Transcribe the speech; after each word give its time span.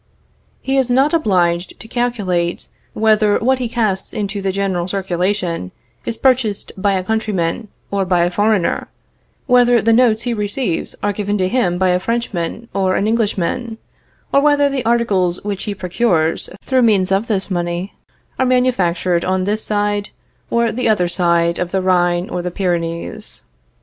He 0.63 0.77
is 0.77 0.89
not 0.89 1.13
obliged 1.13 1.79
to 1.79 1.87
calculate 1.87 2.69
whether 2.93 3.37
what 3.37 3.59
he 3.59 3.69
casts 3.69 4.13
into 4.13 4.41
this 4.41 4.55
general 4.55 4.87
circulation 4.87 5.71
is 6.05 6.17
purchased 6.17 6.71
by 6.75 6.93
a 6.93 7.03
countryman 7.03 7.67
or 7.91 8.03
by 8.03 8.23
a 8.23 8.31
foreigner; 8.31 8.87
whether 9.45 9.79
the 9.79 9.93
notes 9.93 10.23
he 10.23 10.33
receives 10.33 10.95
are 11.03 11.13
given 11.13 11.37
to 11.37 11.47
him 11.47 11.77
by 11.77 11.89
a 11.89 11.99
Frenchman 11.99 12.67
or 12.73 12.95
an 12.95 13.05
Englishman, 13.05 13.77
or 14.33 14.41
whether 14.41 14.69
the 14.69 14.83
articles 14.85 15.43
which 15.43 15.65
he 15.65 15.75
procures 15.75 16.49
through 16.63 16.81
means 16.81 17.11
of 17.11 17.27
this 17.27 17.51
money 17.51 17.93
are 18.39 18.45
manufactured 18.47 19.23
on 19.23 19.43
this 19.43 19.69
or 20.49 20.71
the 20.71 20.89
other 20.89 21.07
side 21.07 21.59
of 21.59 21.69
the 21.71 21.79
Rhine 21.79 22.27
or 22.27 22.41
the 22.41 22.49
Pyrenees. 22.49 23.43